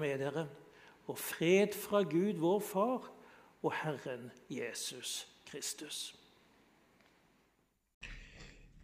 [0.00, 0.46] være med dere,
[1.06, 3.10] og fred fra Gud, vår Far,
[3.62, 6.14] og Herren Jesus Kristus.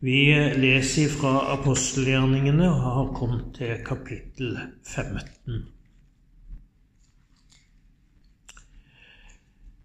[0.01, 5.63] Vi leser fra apostelgjerningene og har kommet til kapittel 15.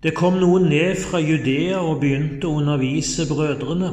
[0.04, 3.92] Det kom noen ned fra Judea og begynte å undervise brødrene.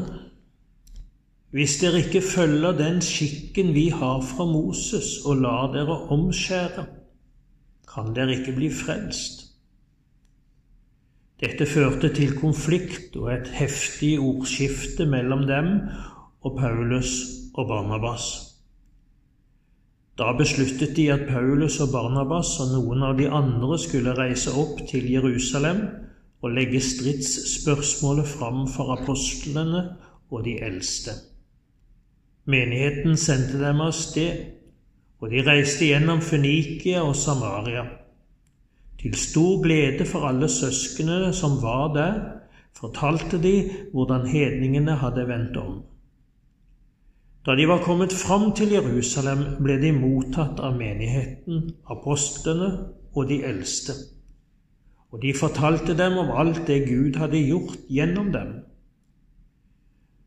[1.55, 6.87] Hvis dere ikke følger den skikken vi har fra Moses, og lar dere omskjære,
[7.89, 9.45] kan dere ikke bli frelst.
[11.43, 15.71] Dette førte til konflikt og et heftig ordskifte mellom dem
[16.47, 17.11] og Paulus
[17.55, 18.29] og Barnabas.
[20.19, 24.79] Da besluttet de at Paulus og Barnabas og noen av de andre skulle reise opp
[24.91, 25.83] til Jerusalem
[26.45, 29.83] og legge stridsspørsmålet fram for apostlene
[30.31, 31.17] og de eldste.
[32.47, 34.54] Menigheten sendte dem av sted,
[35.25, 37.87] og de reiste gjennom Fønikia og Samaria.
[39.01, 42.19] Til stor glede for alle søsknene som var der,
[42.77, 43.55] fortalte de
[43.95, 45.79] hvordan hedningene hadde vendt om.
[47.47, 52.71] Da de var kommet fram til Jerusalem, ble de mottatt av menigheten, apostlene
[53.15, 53.97] og de eldste.
[55.13, 58.57] Og de fortalte dem om alt det Gud hadde gjort gjennom dem.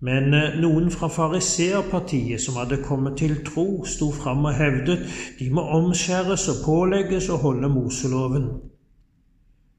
[0.05, 5.07] Men eh, noen fra fariseerpartiet som hadde kommet til tro, sto fram og hevdet
[5.39, 8.45] de må omskjæres og pålegges å holde Moseloven.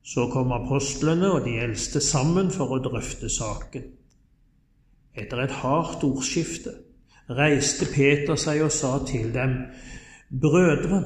[0.02, 3.86] Så kom apostlene og de eldste sammen for å drøfte saken.
[5.19, 6.75] Etter et hardt ordskifte
[7.28, 9.55] reiste Peter seg og sa til dem,
[10.28, 11.03] Brødre,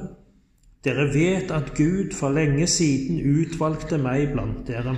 [0.85, 4.97] dere vet at Gud for lenge siden utvalgte meg blant dere,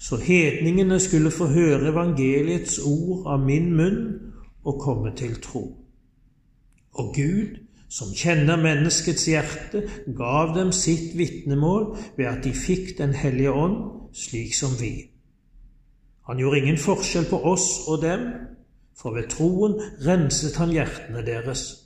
[0.00, 3.98] så hedningene skulle få høre evangeliets ord av min munn
[4.64, 5.64] og komme til tro.
[6.96, 7.58] Og Gud,
[7.90, 9.84] som kjenner menneskets hjerte,
[10.16, 13.76] gav dem sitt vitnemål ved at de fikk Den hellige ånd,
[14.12, 15.10] slik som vi.
[16.26, 18.20] Han gjorde ingen forskjell på oss og dem,
[18.96, 21.79] for ved troen renset han hjertene deres.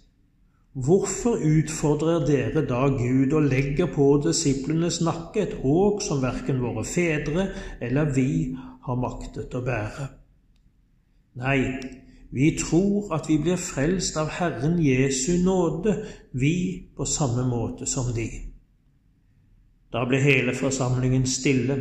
[0.74, 6.82] Hvorfor utfordrer dere da Gud og legger på disiplenes nakke et åk som verken våre
[6.82, 7.44] fedre
[7.78, 10.08] eller vi har maktet å bære?
[11.38, 11.60] Nei,
[12.34, 15.94] vi tror at vi blir frelst av Herren Jesu nåde,
[16.34, 18.26] vi på samme måte som de.
[19.94, 21.78] Da ble hele forsamlingen stille,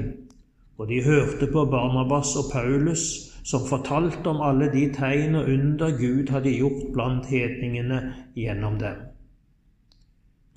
[0.78, 5.98] og de hørte på Barnabas og Paulus som fortalte om alle de tegn og under
[5.98, 8.00] Gud hadde gjort blant hedningene
[8.36, 9.02] gjennom dem.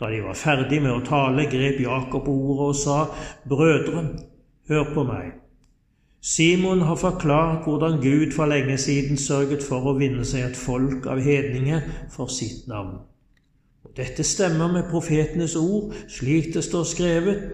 [0.00, 2.98] Da de var ferdig med å tale, grep Jakob ordet og sa,
[3.48, 4.04] Brødre,
[4.69, 5.32] hør på meg.
[6.26, 11.06] Simon har forklart hvordan Gud for lenge siden sørget for å vinne seg et folk
[11.06, 12.98] av hedninger for sitt navn.
[13.86, 17.44] Og Dette stemmer med profetenes ord, slik det står skrevet.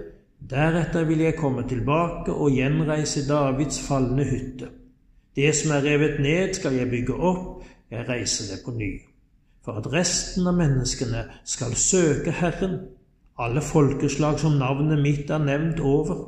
[0.51, 4.73] Deretter vil jeg komme tilbake og gjenreise Davids falne hytte.
[5.37, 8.91] Det som er revet ned, skal jeg bygge opp, jeg reiser det på ny.
[9.65, 12.79] For at resten av menneskene skal søke Herren,
[13.39, 16.27] alle folkeslag som navnet mitt er nevnt over.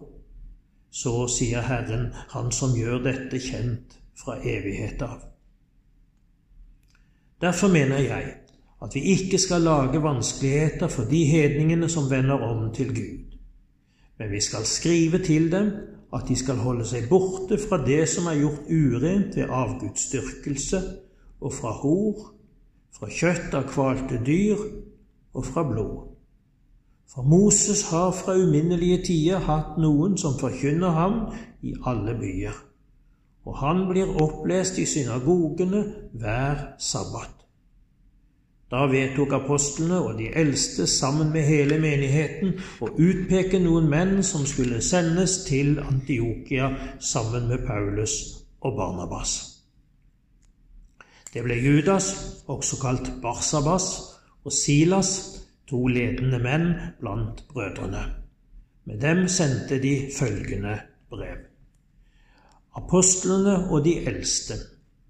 [0.90, 5.20] Så sier Herren, Han som gjør dette kjent fra evighet av.
[7.40, 8.34] Derfor mener jeg
[8.84, 13.36] at vi ikke skal lage vanskeligheter for de hedningene som vender om til Gud,
[14.18, 15.72] men vi skal skrive til dem
[16.14, 20.80] at de skal holde seg borte fra det som er gjort urent ved avgudsdyrkelse,
[21.44, 22.30] og fra hor,
[22.94, 24.60] fra kjøtt av kvalte dyr
[25.34, 25.96] og fra blod.
[27.10, 31.18] For Moses har fra uminnelige tider hatt noen som forkynner ham
[31.62, 32.56] i alle byer,
[33.44, 35.82] og han blir opplest i synagogene
[36.14, 37.33] hver sabbat.
[38.74, 44.42] Da vedtok apostlene og de eldste sammen med hele menigheten å utpeke noen menn som
[44.50, 48.16] skulle sendes til Antiokia sammen med Paulus
[48.66, 49.36] og Barnabas.
[51.30, 52.10] Det ble Judas,
[52.50, 53.88] også kalt Barsabas,
[54.42, 55.14] og Silas,
[55.70, 58.02] to ledende menn blant brødrene.
[58.90, 60.80] Med dem sendte de følgende
[61.14, 61.46] brev.
[62.74, 64.58] Apostlene og de eldste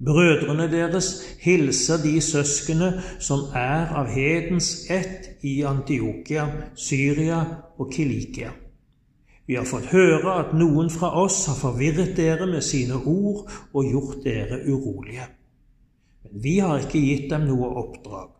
[0.02, 2.90] Brødrene deres hilser de søskene
[3.22, 7.38] som er av hedens ett i Antiokia, Syria
[7.78, 8.50] og Kilikia.
[9.46, 13.90] Vi har fått høre at noen fra oss har forvirret dere med sine ord og
[13.90, 15.28] gjort dere urolige.
[16.24, 18.32] Men vi har ikke gitt dem noe oppdrag.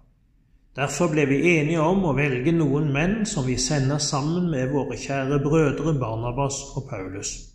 [0.74, 4.98] Derfor ble vi enige om å velge noen menn som vi sender sammen med våre
[4.98, 7.53] kjære brødre Barnabas og Paulus.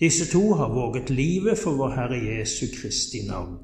[0.00, 3.58] Disse to har våget livet for vår Herre Jesu Kristi navn.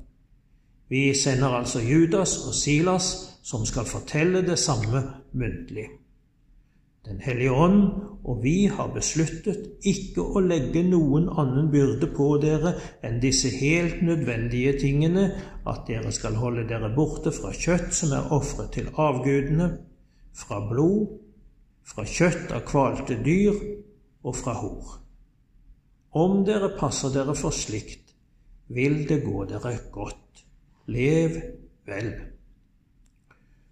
[0.88, 5.02] Vi sender altså Judas og Silas, som skal fortelle det samme
[5.32, 5.88] muntlig.
[7.08, 7.82] Den hellige ånd
[8.24, 12.74] og vi har besluttet ikke å legge noen annen byrde på dere
[13.06, 15.30] enn disse helt nødvendige tingene,
[15.64, 19.70] at dere skal holde dere borte fra kjøtt som er ofret til avgudene,
[20.36, 21.16] fra blod,
[21.88, 23.56] fra kjøtt av kvalte dyr
[24.24, 24.97] og fra hor.
[26.16, 28.14] Om dere passer dere for slikt,
[28.72, 30.44] vil det gå dere godt.
[30.88, 31.34] Lev
[31.88, 32.12] vel.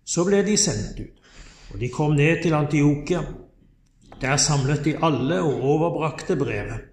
[0.05, 1.23] Så ble de sendt ut,
[1.73, 3.23] og de kom ned til Antiokia.
[4.21, 6.93] Der samlet de alle og overbrakte brevet.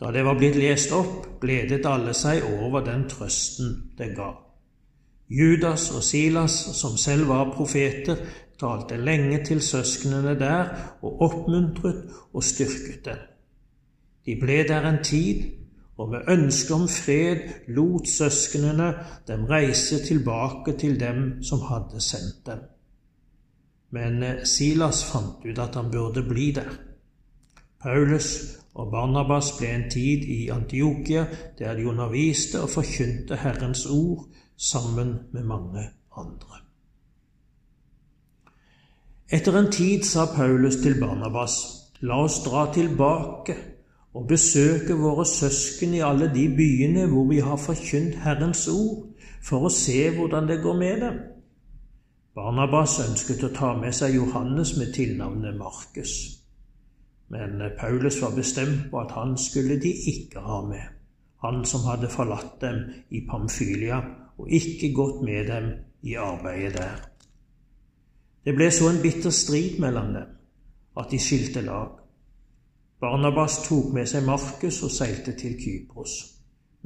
[0.00, 4.34] Da det var blitt lest opp, gledet alle seg over den trøsten det ga.
[5.32, 8.20] Judas og Silas, som selv var profeter,
[8.60, 10.68] talte lenge til søsknene der
[11.02, 13.24] og oppmuntret og styrket dem.
[14.26, 15.42] De ble der en tid,
[15.96, 18.88] og med ønske om fred lot søsknene
[19.28, 22.58] dem reise tilbake til dem som hadde sendt dem.
[23.90, 26.74] Men eh, Silas fant ut at han burde bli der.
[27.82, 31.26] Paulus og Barnabas ble en tid i Antiokia,
[31.58, 34.26] der de underviste og forkynte Herrens ord
[34.56, 35.86] sammen med mange
[36.16, 36.60] andre.
[39.32, 41.56] Etter en tid sa Paulus til Barnabas,
[42.00, 43.56] la oss dra tilbake
[44.16, 49.02] og besøke våre søsken i alle de byene hvor vi har forkynt Herrens ord,
[49.44, 51.18] for å se hvordan det går med dem.
[52.36, 56.14] Barnabas ønsket å ta med seg Johannes med tilnavnet Markus,
[57.32, 60.86] men Paulus var bestemt på at han skulle de ikke ha med,
[61.44, 64.00] han som hadde forlatt dem i Pamfylia
[64.36, 65.70] og ikke gått med dem
[66.06, 67.04] i arbeidet der.
[68.44, 70.34] Det ble så en bitter strid mellom dem
[70.96, 72.05] at de skilte lag.
[73.00, 76.14] Barnabas tok med seg Markus og seilte til Kypros,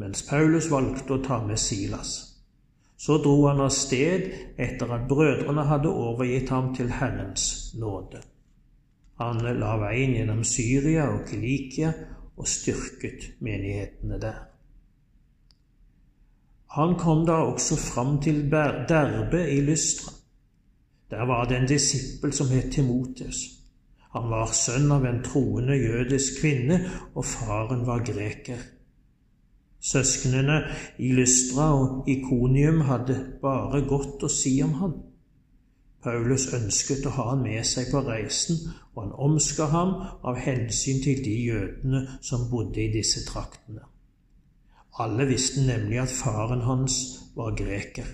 [0.03, 2.17] mens Paulus valgte å ta med Silas.
[3.01, 4.27] Så dro han av sted
[4.61, 7.45] etter at brødrene hadde overgitt ham til Herrens
[7.79, 8.21] nåde.
[9.23, 11.93] Han la veien gjennom Syria og Kilikia
[12.41, 14.43] og styrket menighetene der.
[16.75, 20.13] Han kom da også fram til Derbe i Lystra.
[21.11, 23.60] Der var det en disippel som het Timotes.
[24.15, 26.81] Han var sønn av en troende jødisk kvinne,
[27.15, 28.63] og faren var greker.
[29.81, 30.59] Søsknene
[30.99, 34.97] i Lystra og Ikonium hadde bare godt å si om han.
[36.05, 38.59] Paulus ønsket å ha han med seg på reisen,
[38.95, 39.95] og han omska ham
[40.27, 43.85] av hensyn til de jødene som bodde i disse traktene.
[45.01, 46.97] Alle visste nemlig at faren hans
[47.37, 48.09] var greker.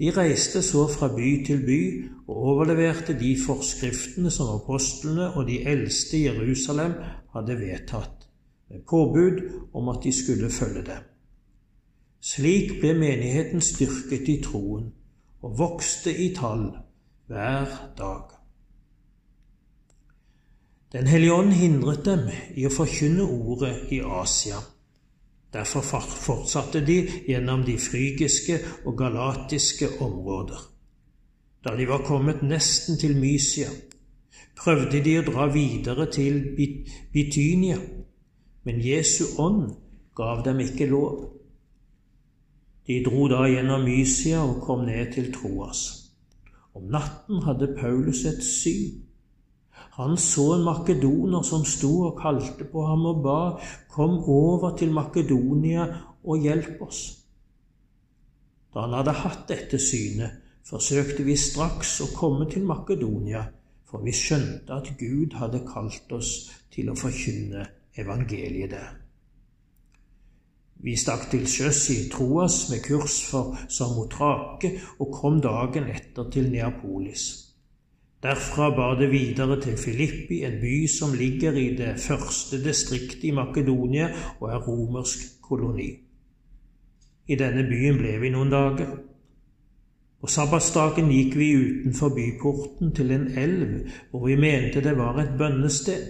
[0.00, 1.80] De reiste så fra by til by
[2.24, 6.94] og overleverte de forskriftene som apostlene og de eldste i Jerusalem
[7.34, 8.24] hadde vedtatt
[8.70, 9.42] med påbud
[9.76, 11.04] om at de skulle følge dem.
[12.20, 14.88] Slik ble menigheten styrket i troen
[15.44, 16.70] og vokste i tall
[17.28, 17.68] hver
[17.98, 18.36] dag.
[20.92, 22.24] Den hellige ånd hindret dem
[22.56, 24.64] i å forkynne ordet i Asia.
[25.52, 30.60] Derfor fortsatte de gjennom de frygiske og galatiske områder.
[31.64, 33.68] Da de var kommet nesten til Mysia,
[34.56, 36.40] prøvde de å dra videre til
[37.12, 37.80] Bitynia,
[38.64, 39.74] men Jesu ånd
[40.16, 41.26] gav dem ikke lov.
[42.86, 45.82] De dro da gjennom Mysia og kom ned til Troas.
[46.74, 49.09] Om natten hadde Paulus et syn.
[49.98, 53.40] Han så en makedoner som sto og kalte på ham og ba,
[53.90, 55.86] Kom over til Makedonia
[56.24, 57.00] og hjelp oss.
[58.70, 60.38] Da han hadde hatt dette synet,
[60.70, 63.42] forsøkte vi straks å komme til Makedonia,
[63.90, 66.34] for vi skjønte at Gud hadde kalt oss
[66.70, 67.66] til å forkynne
[67.98, 68.90] evangeliet der.
[70.80, 76.48] Vi stakk til sjøs i Troas med kurs for Samotrake og kom dagen etter til
[76.54, 77.49] Neapolis.
[78.22, 83.30] Derfra bar det videre til Filippi, en by som ligger i det første distriktet i
[83.32, 84.10] Makedonia
[84.40, 85.88] og er romersk koloni.
[87.26, 88.90] I denne byen ble vi noen dager.
[90.20, 93.70] På sabbatsdagen gikk vi utenfor byporten til en elv
[94.10, 96.02] hvor vi mente det var et bønnested.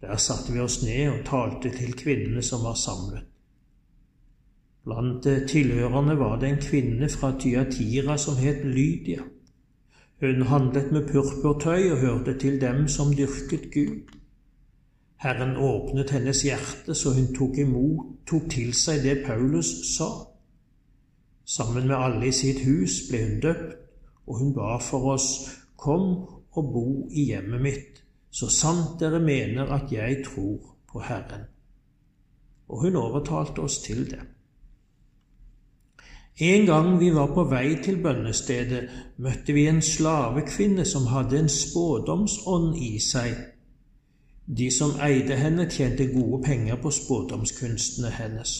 [0.00, 3.26] Der satte vi oss ned og talte til kvinnene som var samlet.
[4.86, 9.26] Blant tilhørerne var det en kvinne fra Tyatira som het Lydia.
[10.20, 14.14] Hun handlet med purpurtøy og hørte til dem som dyrket Gud.
[15.22, 20.08] Herren åpnet hennes hjerte så hun tok imot, tok til seg det Paulus sa.
[21.44, 23.78] Sammen med alle i sitt hus ble hun døpt,
[24.26, 25.30] og hun ba for oss,
[25.78, 26.10] Kom
[26.58, 27.98] og bo i hjemmet mitt
[28.30, 31.46] så sant dere mener at jeg tror på Herren.
[32.68, 34.20] Og hun overtalte oss til det.
[36.40, 38.84] En gang vi var på vei til bønnestedet,
[39.18, 43.34] møtte vi en slavekvinne som hadde en spådomsånd i seg.
[44.46, 48.54] De som eide henne, tjente gode penger på spådomskunstene hennes.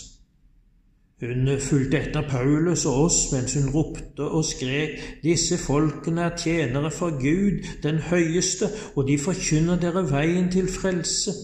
[1.23, 6.91] Hun fulgte etter Paulus og oss mens hun ropte og skrek, disse folkene er tjenere
[6.95, 11.35] for Gud, den høyeste, og de forkynner dere veien til frelse.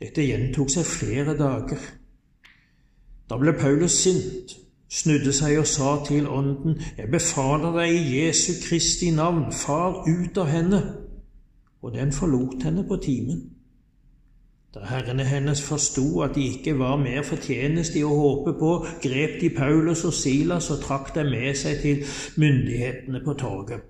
[0.00, 1.80] Dette gjentok seg flere dager.
[3.28, 4.63] Da ble Paulus sint
[4.94, 10.38] snudde seg og sa til ånden, Jeg befaler deg i Jesu Kristi navn, far ut
[10.38, 10.82] av henne.
[11.82, 13.42] Og den forlot henne på timen.
[14.74, 18.70] Da herrene hennes forsto at de ikke var mer fortjeneste å håpe på,
[19.04, 22.00] grep de Paulus og Silas og trakk dem med seg til
[22.42, 23.84] myndighetene på torget.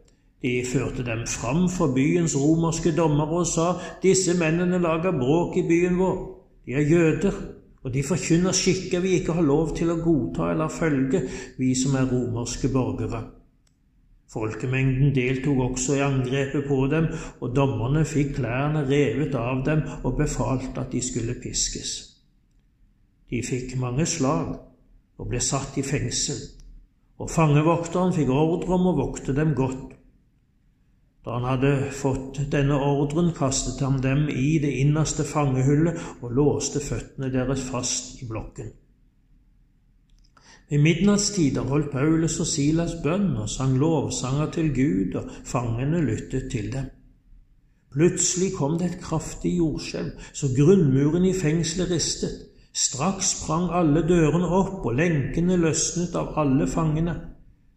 [0.44, 3.70] De førte dem fram for byens romerske dommere og sa,
[4.02, 6.18] Disse mennene lager bråk i byen vår.
[6.66, 7.38] De er jøder
[7.84, 11.20] og de forkynner skikker vi ikke har lov til å godta eller følge,
[11.60, 13.20] vi som er romerske borgere.
[14.32, 17.10] Folkemengden deltok også i angrepet på dem,
[17.40, 21.92] og dommerne fikk klærne revet av dem og befalt at de skulle piskes.
[23.30, 24.56] De fikk mange slag
[25.18, 26.40] og ble satt i fengsel,
[27.20, 29.93] og fangevokteren fikk ordre om å vokte dem godt.
[31.24, 36.82] Da han hadde fått denne ordren, kastet han dem i det innerste fangehullet og låste
[36.84, 38.74] føttene deres fast i blokken.
[40.68, 46.50] Ved midnattstider holdt Paulus og Silas bønn og sang lovsanger til Gud, og fangene lyttet
[46.52, 46.92] til dem.
[47.94, 52.40] Plutselig kom det et kraftig jordskjelv, så grunnmuren i fengselet ristet.
[52.74, 57.14] Straks sprang alle dørene opp, og lenkene løsnet av alle fangene.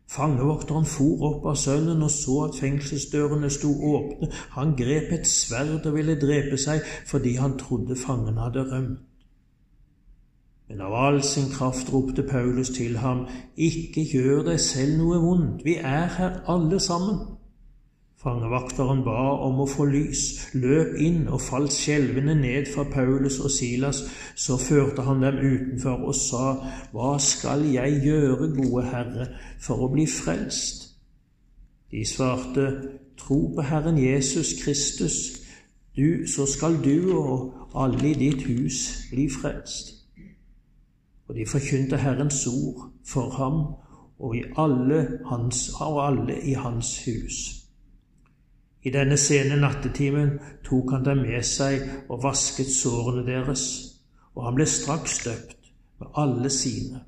[0.08, 4.30] Fangevokteren for opp av sønnen og så at fengselsdørene sto åpne.
[4.56, 9.04] Han grep et sverd og ville drepe seg fordi han trodde fangen hadde rømt.
[10.68, 15.64] Men av all sin kraft ropte Paulus til ham, Ikke gjør deg selv noe vondt,
[15.64, 17.37] vi er her alle sammen.
[18.28, 20.22] Fangevakteren ba om å få lys,
[20.60, 24.02] løp inn og falt skjelvende ned fra Paulus og Silas.
[24.36, 26.42] Så førte han dem utenfor og sa,
[26.92, 29.28] Hva skal jeg gjøre, gode Herre,
[29.64, 30.90] for å bli frelst?
[31.88, 32.66] De svarte,
[33.18, 35.16] Tro på Herren Jesus Kristus,
[35.96, 38.82] du, så skal du og alle i ditt hus
[39.14, 39.94] bli frelst.
[41.32, 43.64] Og de forkynte Herrens ord for ham
[44.20, 45.00] og, alle,
[45.32, 47.57] hans, og alle i hans hus.
[48.88, 53.64] I denne sene nattetimen tok han dem med seg og vasket sårene deres,
[54.38, 57.02] og han ble straks døpt med alle sine.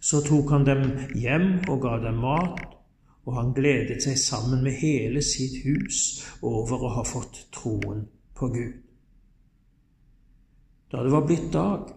[0.00, 0.82] Så tok han dem
[1.14, 2.64] hjem og ga dem mat,
[3.28, 6.00] og han gledet seg sammen med hele sitt hus
[6.42, 8.76] over å ha fått troen på Gud.
[10.88, 11.90] Da det var blitt dag,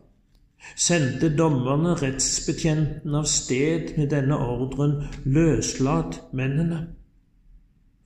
[0.76, 6.84] sendte dommerne rettsbetjenten av sted med denne ordren løslat mennene.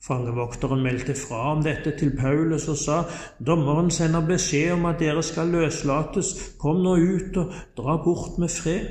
[0.06, 3.00] Fangevokteren meldte fra om dette til Paulus og sa,
[3.42, 6.30] dommeren sender beskjed om at dere skal løslates,
[6.62, 8.86] kom nå ut og dra bort med fred.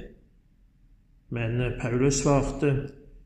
[1.32, 2.74] Men Paulus svarte,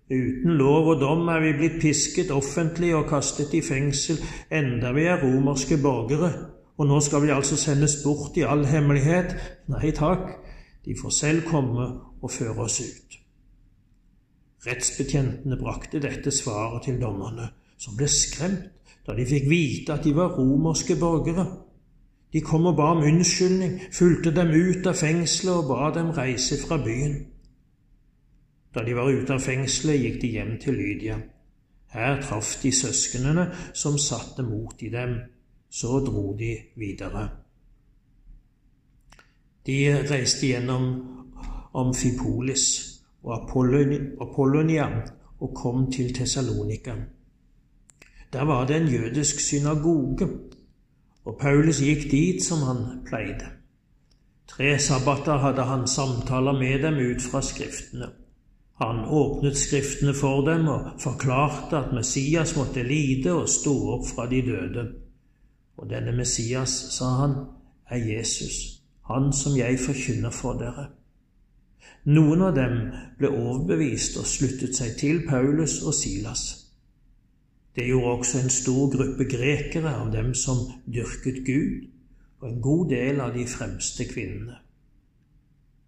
[0.09, 4.21] uten lov og dom er vi blitt pisket offentlig og kastet i fengsel,
[4.53, 6.29] enda vi er romerske borgere,
[6.77, 9.33] og nå skal vi altså sendes bort i all hemmelighet?
[9.73, 10.35] Nei takk,
[10.85, 11.89] de får selv komme
[12.21, 13.17] og føre oss ut.
[14.67, 17.49] Rettsbetjentene brakte dette svaret til dommerne
[17.79, 18.67] som ble skremt
[19.07, 21.45] da de fikk vite at de var romerske borgere.
[22.33, 26.59] De kom og ba om unnskyldning, fulgte dem ut av fengselet og ba dem reise
[26.61, 27.15] fra byen.
[28.75, 31.17] Da de var ute av fengselet, gikk de hjem til Lydia.
[31.89, 35.17] Her traff de søsknene som satte mot i dem.
[35.69, 37.27] Så dro de videre.
[39.65, 39.77] De
[40.09, 40.85] reiste gjennom
[41.77, 42.65] Amfipolis
[43.23, 44.87] og Apollonia
[45.39, 46.95] og kom til Tessalonika.
[48.33, 50.27] Der var det en jødisk synagoge,
[51.25, 53.45] og Paulus gikk dit som han pleide.
[54.47, 58.09] Tre sabbater hadde han samtaler med dem ut fra Skriftene.
[58.81, 64.29] Han åpnet Skriftene for dem og forklarte at Messias måtte lide og stå opp fra
[64.29, 64.85] de døde.
[65.77, 67.35] Og denne Messias, sa han,
[67.89, 70.87] er Jesus, han som jeg forkynner for dere.
[72.05, 72.79] Noen av dem
[73.19, 76.58] ble overbevist og sluttet seg til Paulus og Silas.
[77.79, 81.85] Det gjorde også en stor gruppe grekere av dem som dyrket Gud,
[82.41, 84.57] og en god del av de fremste kvinnene.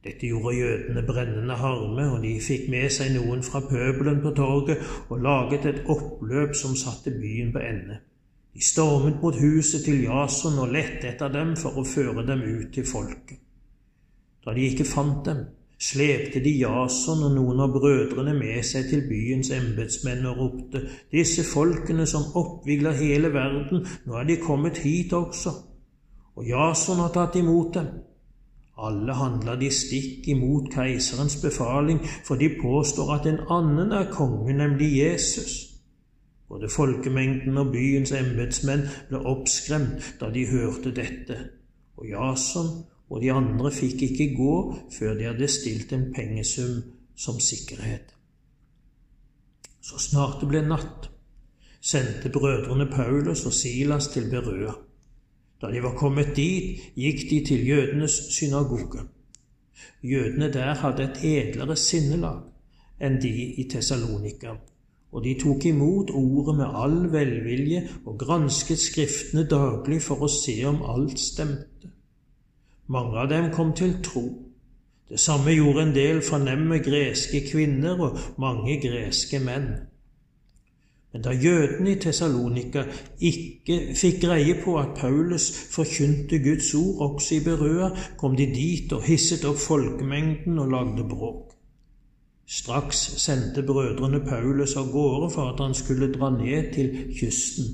[0.03, 4.87] Dette gjorde jødene brennende harme, og de fikk med seg noen fra pøbelen på torget
[5.09, 7.99] og laget et oppløp som satte byen på ende.
[8.55, 12.71] De stormet mot huset til Jason og lette etter dem for å føre dem ut
[12.71, 13.43] til folket.
[14.47, 15.43] Da de ikke fant dem,
[15.81, 21.43] slepte de Jason og noen av brødrene med seg til byens embetsmenn og ropte:" Disse
[21.47, 25.55] folkene som oppvigler hele verden, nå er de kommet hit også,
[26.35, 27.89] og Jason har tatt imot dem.
[28.81, 34.53] Alle handler de stikk imot keiserens befaling, for de påstår at en annen er konge,
[34.53, 35.67] nemlig Jesus.
[36.49, 41.37] Både folkemengden og byens embetsmenn ble oppskremt da de hørte dette,
[41.97, 42.71] og Jason
[43.11, 44.55] og de andre fikk ikke gå
[44.95, 46.77] før de hadde stilt en pengesum
[47.19, 48.13] som sikkerhet.
[49.81, 51.09] Så snart det ble natt,
[51.81, 54.73] sendte brødrene Paulus og Silas til Berøa.
[55.61, 59.03] Da de var kommet dit, gikk de til jødenes synagoge.
[60.03, 62.47] Jødene der hadde et edlere sinnelag
[63.01, 64.55] enn de i Tessalonika,
[65.11, 70.55] og de tok imot ordet med all velvilje og gransket Skriftene daglig for å se
[70.69, 71.91] om alt stemte.
[72.91, 74.23] Mange av dem kom til tro.
[75.09, 79.69] Det samme gjorde en del fornemme greske kvinner og mange greske menn.
[81.11, 82.83] Men da jødene i Tessalonika
[83.19, 88.91] ikke fikk greie på at Paulus forkynte Guds ord også i Berøa, kom de dit
[88.95, 91.55] og hisset opp folkemengden og lagde bråk.
[92.47, 97.73] Straks sendte brødrene Paulus av gårde for at han skulle dra ned til kysten,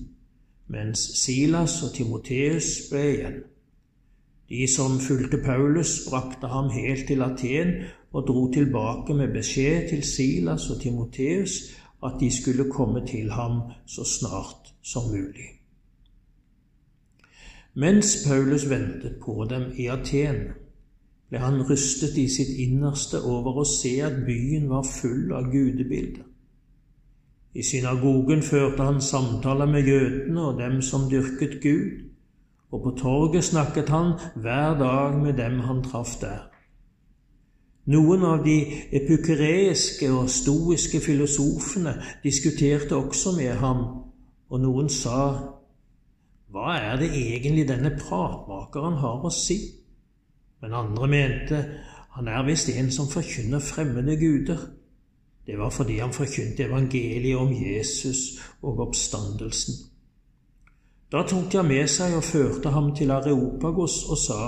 [0.73, 3.37] mens Silas og Timoteus ble igjen.
[4.49, 7.73] De som fulgte Paulus, brakte ham helt til Aten
[8.11, 11.57] og dro tilbake med beskjed til Silas og Timoteus
[12.03, 15.49] at de skulle komme til ham så snart som mulig.
[17.73, 20.39] Mens Paulus ventet på dem i Aten,
[21.29, 26.23] ble han rystet i sitt innerste over å se at byen var full av gudebilder.
[27.53, 32.07] I synagogen førte han samtaler med jødene og dem som dyrket Gud,
[32.71, 36.47] og på torget snakket han hver dag med dem han traff der.
[37.87, 38.57] Noen av de
[38.91, 43.83] epukereiske og stoiske filosofene diskuterte også med ham,
[44.49, 45.19] og noen sa,
[46.51, 49.57] Hva er det egentlig denne pratmakeren har å si?
[50.61, 51.61] Men andre mente,
[52.17, 54.67] han er visst en som forkynner fremmede guder.
[55.47, 59.96] Det var fordi han forkynte evangeliet om Jesus og oppstandelsen.
[61.11, 64.41] Da tok jeg med seg og førte ham til Areopagos og sa,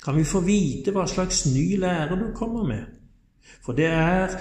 [0.00, 2.86] Kan vi få vite hva slags ny lære du kommer med?
[3.60, 4.32] For det er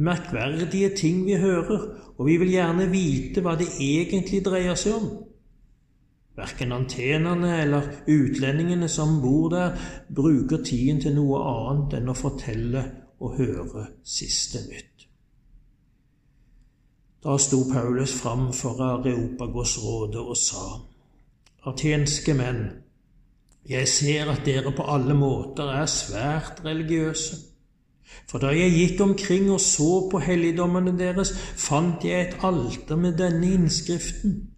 [0.00, 1.82] merkverdige ting vi hører,
[2.16, 5.10] og vi vil gjerne vite hva det egentlig dreier seg om.
[6.36, 9.76] Verken antenene eller utlendingene som bor der,
[10.08, 12.86] bruker tiden til noe annet enn å fortelle
[13.20, 15.04] og høre siste nytt.
[17.22, 20.64] Da sto Paulus fram for Areopagos-rådet og sa:"
[21.66, 22.62] atenske menn,
[23.68, 27.36] jeg ser at dere på alle måter er svært religiøse.
[28.28, 33.16] For da jeg gikk omkring og så på helligdommene deres, fant jeg et alter med
[33.20, 34.48] denne innskriften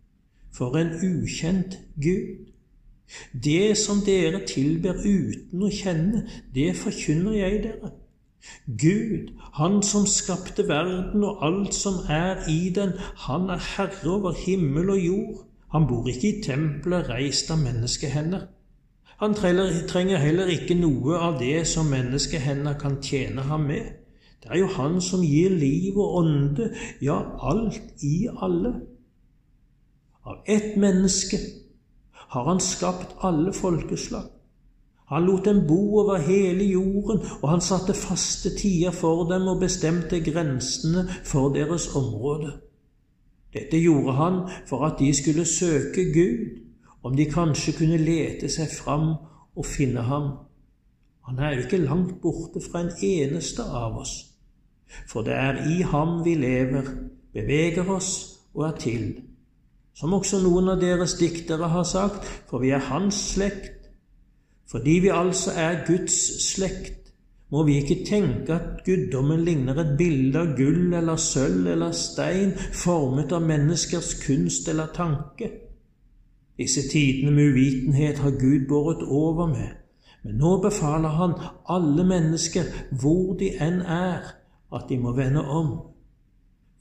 [0.54, 2.50] For en ukjent Gud.
[3.44, 7.90] Det som dere tilber uten å kjenne, det forkynner jeg dere.
[8.66, 12.92] Gud, Han som skapte verden og alt som er i den,
[13.26, 15.44] han er herre over himmel og jord.
[15.74, 18.46] Han bor ikke i tempelet reist av menneskehender.
[19.18, 23.88] Han trenger heller ikke noe av det som menneskehender kan tjene ham med.
[24.42, 26.68] Det er jo han som gir liv og ånde,
[27.02, 27.16] ja,
[27.50, 28.74] alt i alle.
[30.24, 31.38] Av ett menneske
[32.34, 34.30] har han skapt alle folkeslag.
[35.10, 39.60] Han lot dem bo over hele jorden, og han satte faste tider for dem og
[39.60, 42.54] bestemte grensene for deres område.
[43.54, 46.60] Dette gjorde han for at de skulle søke Gud,
[47.04, 49.14] om de kanskje kunne lete seg fram
[49.54, 50.30] og finne ham.
[51.28, 54.14] Han er jo ikke langt borte fra en eneste av oss,
[55.08, 56.90] for det er i ham vi lever,
[57.32, 58.10] beveger oss
[58.54, 59.06] og er til.
[59.94, 63.70] Som også noen av deres diktere har sagt, for vi er hans slekt.
[64.70, 66.16] Fordi vi altså er Guds
[66.48, 67.03] slekt,
[67.52, 72.54] må vi ikke tenke at guddommen ligner et bilde av gull eller sølv eller stein
[72.56, 75.50] formet av menneskers kunst eller tanke.
[76.58, 79.70] Disse tidene med uvitenhet har Gud båret over med,
[80.22, 81.34] men nå befaler Han
[81.68, 84.34] alle mennesker, hvor de enn er,
[84.74, 85.72] at de må vende om.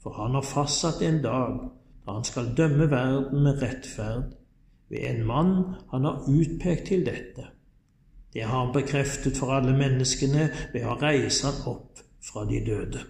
[0.02, 1.58] For Han har fastsatt en dag
[2.06, 4.34] da Han skal dømme verden med rettferd
[4.90, 5.54] ved en mann
[5.90, 7.53] Han har utpekt til dette.
[8.34, 13.04] Det har han bekreftet for alle menneskene ved å reise han opp fra de døde.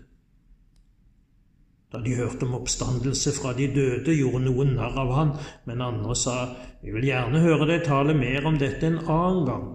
[1.95, 5.33] Da de hørte om oppstandelse fra de døde, gjorde noen narr av han,
[5.65, 6.37] men andre sa,
[6.83, 9.69] Vi vil gjerne høre deg tale mer om dette en annen gang.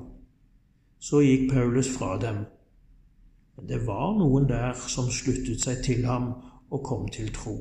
[1.00, 2.44] Så gikk Paulus fra dem.
[3.56, 6.34] Men det var noen der som sluttet seg til ham
[6.70, 7.56] og kom til tro.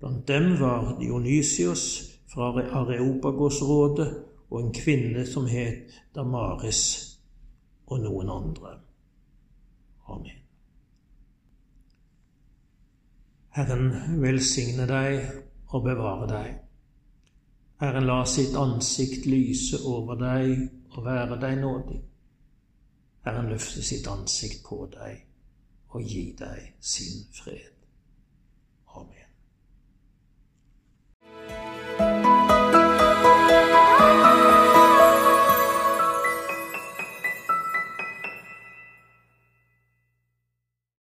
[0.00, 1.84] Blant dem var Dionysios
[2.32, 4.08] fra Areopagosrådet
[4.54, 6.82] og en kvinne som het Damaris,
[7.86, 8.76] og noen andre.
[10.06, 10.38] Amen.
[13.54, 13.90] Herren
[14.22, 15.26] velsigne deg
[15.74, 16.54] og bevare deg.
[17.82, 20.54] Herren la sitt ansikt lyse over deg
[20.94, 22.00] og være deg nådig.
[23.26, 25.24] Herren løfte sitt ansikt på deg
[25.90, 27.73] og gi deg sin fred.